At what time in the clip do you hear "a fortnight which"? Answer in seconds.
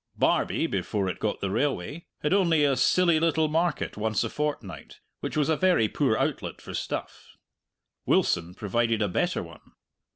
4.23-5.37